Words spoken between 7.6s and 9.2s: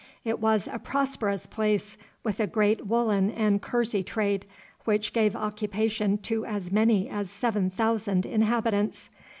thousand inhabitants.